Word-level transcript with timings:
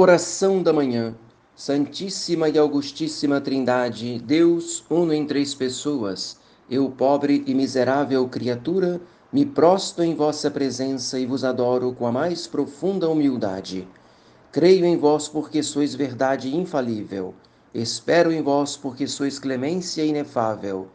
Oração 0.00 0.62
da 0.62 0.72
manhã. 0.72 1.12
Santíssima 1.56 2.48
e 2.48 2.56
Augustíssima 2.56 3.40
Trindade, 3.40 4.22
Deus, 4.24 4.84
uno 4.88 5.12
em 5.12 5.26
três 5.26 5.56
pessoas, 5.56 6.38
eu, 6.70 6.88
pobre 6.88 7.42
e 7.48 7.52
miserável 7.52 8.28
criatura, 8.28 9.00
me 9.32 9.44
prosto 9.44 10.00
em 10.00 10.14
vossa 10.14 10.52
presença 10.52 11.18
e 11.18 11.26
vos 11.26 11.42
adoro 11.42 11.92
com 11.92 12.06
a 12.06 12.12
mais 12.12 12.46
profunda 12.46 13.08
humildade. 13.08 13.88
Creio 14.52 14.84
em 14.84 14.96
vós 14.96 15.26
porque 15.26 15.64
sois 15.64 15.96
verdade 15.96 16.56
infalível. 16.56 17.34
Espero 17.74 18.30
em 18.30 18.40
vós 18.40 18.76
porque 18.76 19.08
sois 19.08 19.40
clemência 19.40 20.04
inefável. 20.04 20.86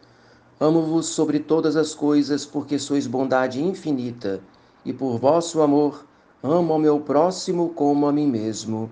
Amo-vos 0.57 1.07
sobre 1.07 1.39
todas 1.39 1.75
as 1.75 1.93
coisas 1.93 2.45
porque 2.45 2.79
sois 2.79 3.05
bondade 3.05 3.61
infinita, 3.61 4.39
e 4.85 4.93
por 4.93 5.17
vosso 5.19 5.61
amor 5.61 6.05
Amo 6.45 6.73
ao 6.73 6.79
meu 6.79 6.99
próximo 6.99 7.69
como 7.69 8.05
a 8.05 8.11
mim 8.11 8.27
mesmo. 8.27 8.91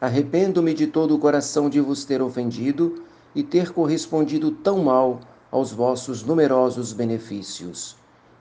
Arrependo-me 0.00 0.72
de 0.72 0.86
todo 0.86 1.12
o 1.12 1.18
coração 1.18 1.68
de 1.68 1.80
vos 1.80 2.04
ter 2.04 2.22
ofendido 2.22 3.02
e 3.34 3.42
ter 3.42 3.72
correspondido 3.72 4.52
tão 4.52 4.84
mal 4.84 5.18
aos 5.50 5.72
vossos 5.72 6.22
numerosos 6.22 6.92
benefícios. 6.92 7.96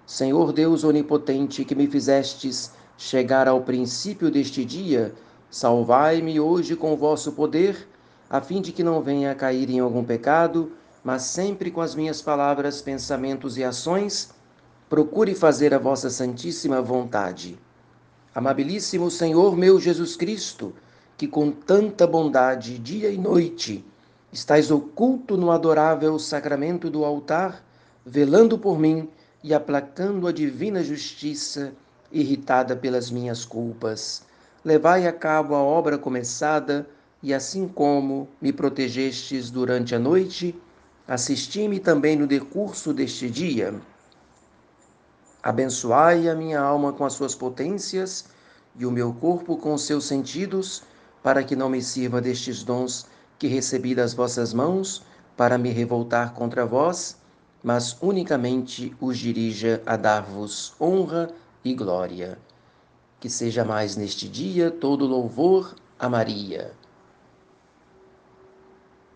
Senhor 0.05 0.53
Deus 0.53 0.83
onipotente, 0.83 1.65
que 1.65 1.73
me 1.73 1.87
fizestes 1.87 2.73
chegar 2.99 3.47
ao 3.47 3.61
princípio 3.61 4.29
deste 4.29 4.63
dia, 4.63 5.15
salvai-me 5.49 6.39
hoje 6.39 6.75
com 6.75 6.95
vosso 6.95 7.31
poder, 7.31 7.87
a 8.29 8.39
fim 8.39 8.61
de 8.61 8.71
que 8.71 8.83
não 8.83 9.01
venha 9.01 9.31
a 9.31 9.35
cair 9.35 9.71
em 9.71 9.79
algum 9.79 10.03
pecado, 10.03 10.71
mas 11.03 11.23
sempre 11.23 11.71
com 11.71 11.81
as 11.81 11.95
minhas 11.95 12.21
palavras, 12.21 12.79
pensamentos 12.79 13.57
e 13.57 13.63
ações, 13.63 14.29
procure 14.87 15.33
fazer 15.33 15.73
a 15.73 15.79
vossa 15.79 16.11
santíssima 16.11 16.79
vontade. 16.79 17.57
Amabilíssimo 18.35 19.11
Senhor 19.11 19.55
meu 19.55 19.79
Jesus 19.79 20.15
Cristo, 20.15 20.73
que 21.15 21.27
com 21.27 21.51
tanta 21.51 22.07
bondade, 22.07 22.79
dia 22.79 23.11
e 23.11 23.17
noite, 23.17 23.85
estás 24.31 24.71
oculto 24.71 25.37
no 25.37 25.51
adorável 25.51 26.17
sacramento 26.17 26.89
do 26.89 27.05
altar, 27.05 27.63
velando 28.03 28.57
por 28.57 28.79
mim 28.79 29.07
e 29.43 29.53
aplacando 29.53 30.25
a 30.25 30.31
divina 30.31 30.83
justiça, 30.83 31.73
irritada 32.11 32.75
pelas 32.75 33.11
minhas 33.11 33.45
culpas. 33.45 34.23
Levai 34.65 35.05
a 35.05 35.13
cabo 35.13 35.53
a 35.53 35.61
obra 35.61 35.99
começada, 35.99 36.87
e 37.21 37.35
assim 37.35 37.67
como 37.67 38.27
me 38.41 38.51
protegestes 38.51 39.51
durante 39.51 39.93
a 39.93 39.99
noite, 39.99 40.55
assisti-me 41.07 41.79
também 41.79 42.15
no 42.15 42.25
decurso 42.25 42.93
deste 42.93 43.29
dia. 43.29 43.75
Abençoai 45.43 46.29
a 46.29 46.35
minha 46.35 46.61
alma 46.61 46.93
com 46.93 47.03
as 47.03 47.11
suas 47.11 47.35
potências 47.35 48.23
e 48.77 48.85
o 48.85 48.91
meu 48.91 49.13
corpo 49.13 49.57
com 49.57 49.73
os 49.73 49.83
seus 49.83 50.05
sentidos, 50.05 50.83
para 51.21 51.43
que 51.43 51.53
não 51.53 51.67
me 51.67 51.81
sirva 51.81 52.21
destes 52.21 52.63
dons 52.63 53.07
que 53.37 53.47
recebi 53.47 53.93
das 53.93 54.13
vossas 54.13 54.53
mãos 54.53 55.03
para 55.35 55.57
me 55.57 55.69
revoltar 55.69 56.33
contra 56.33 56.65
vós, 56.65 57.17
mas 57.61 57.97
unicamente 58.01 58.95
os 59.01 59.17
dirija 59.17 59.83
a 59.85 59.97
dar-vos 59.97 60.73
honra 60.79 61.29
e 61.61 61.73
glória. 61.73 62.37
Que 63.19 63.29
seja 63.29 63.65
mais 63.65 63.97
neste 63.97 64.29
dia 64.29 64.71
todo 64.71 65.05
louvor 65.05 65.75
a 65.99 66.07
Maria. 66.07 66.71